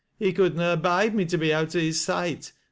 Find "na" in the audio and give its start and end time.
0.55-0.73